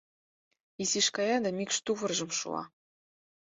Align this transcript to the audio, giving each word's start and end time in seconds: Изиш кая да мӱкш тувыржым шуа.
Изиш 0.81 1.07
кая 1.15 1.37
да 1.43 1.49
мӱкш 1.57 1.77
тувыржым 1.85 2.31
шуа. 2.39 2.63